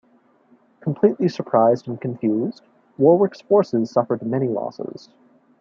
Completely 0.79 1.29
surprised 1.29 1.87
and 1.87 2.01
confused 2.01 2.63
Warwick's 2.97 3.41
forces 3.41 3.91
suffered 3.91 4.23
many 4.23 4.47
losses. 4.47 5.09